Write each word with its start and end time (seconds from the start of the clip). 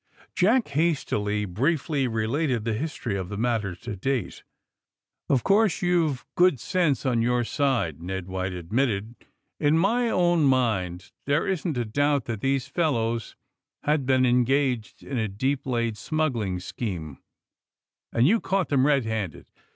Jack 0.33 0.69
hastily, 0.69 1.45
briefly 1.45 2.07
related 2.07 2.63
the 2.65 2.73
history 2.73 3.15
of 3.15 3.29
the 3.29 3.37
matter 3.37 3.75
to 3.75 3.95
date. 3.95 4.41
*^0f 5.29 5.43
course 5.43 5.83
you've 5.83 6.25
good 6.33 6.59
sense 6.59 7.05
on 7.05 7.21
your 7.21 7.43
side," 7.43 8.01
Ned 8.01 8.25
White 8.27 8.51
admitted. 8.51 9.13
^^In 9.61 9.75
my 9.75 10.09
own 10.09 10.45
mind 10.45 11.11
there 11.27 11.45
isn't 11.47 11.77
a 11.77 11.85
doubt 11.85 12.25
that 12.25 12.41
these 12.41 12.65
fellows 12.67 13.35
have 13.83 14.07
been 14.07 14.25
en 14.25 14.43
gaged 14.43 15.03
in 15.03 15.19
a 15.19 15.27
deep 15.27 15.67
laid 15.67 15.97
smuggling 15.99 16.59
scheme, 16.59 17.19
and 18.11 18.27
you 18.27 18.39
caught 18.41 18.69
them, 18.69 18.87
red 18.87 19.05
handed. 19.05 19.51